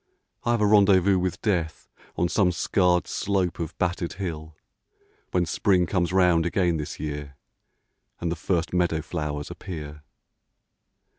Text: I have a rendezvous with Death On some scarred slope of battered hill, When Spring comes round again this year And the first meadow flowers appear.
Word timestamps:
I 0.43 0.49
have 0.49 0.61
a 0.61 0.65
rendezvous 0.65 1.19
with 1.19 1.43
Death 1.43 1.87
On 2.15 2.27
some 2.27 2.51
scarred 2.51 3.05
slope 3.05 3.59
of 3.59 3.77
battered 3.77 4.13
hill, 4.13 4.55
When 5.29 5.45
Spring 5.45 5.85
comes 5.85 6.11
round 6.11 6.43
again 6.43 6.77
this 6.77 6.99
year 6.99 7.35
And 8.19 8.31
the 8.31 8.35
first 8.35 8.73
meadow 8.73 9.03
flowers 9.03 9.51
appear. 9.51 10.01